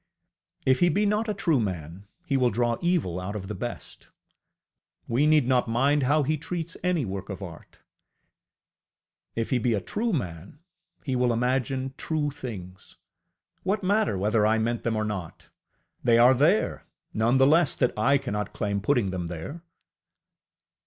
If 0.65 0.79
he 0.79 0.89
be 0.89 1.05
not 1.05 1.29
a 1.29 1.33
true 1.35 1.59
man, 1.59 2.07
he 2.25 2.35
will 2.35 2.49
draw 2.49 2.75
evil 2.81 3.19
out 3.19 3.35
of 3.35 3.47
the 3.47 3.53
best; 3.53 4.07
we 5.07 5.27
need 5.27 5.47
not 5.47 5.67
mind 5.69 6.01
how 6.01 6.23
he 6.23 6.37
treats 6.37 6.75
any 6.83 7.05
work 7.05 7.29
of 7.29 7.43
art! 7.43 7.77
If 9.35 9.51
he 9.51 9.59
be 9.59 9.75
a 9.75 9.79
true 9.79 10.11
man, 10.11 10.57
he 11.03 11.15
will 11.15 11.31
imagine 11.31 11.93
true 11.97 12.31
things; 12.31 12.97
what 13.61 13.83
matter 13.83 14.17
whether 14.17 14.43
I 14.43 14.57
meant 14.57 14.81
them 14.81 14.95
or 14.95 15.05
not? 15.05 15.49
They 16.03 16.17
are 16.17 16.33
there 16.33 16.87
none 17.13 17.37
the 17.37 17.45
less 17.45 17.75
that 17.75 17.93
I 17.95 18.17
cannot 18.17 18.53
claim 18.53 18.81
putting 18.81 19.11
them 19.11 19.27
there! 19.27 19.61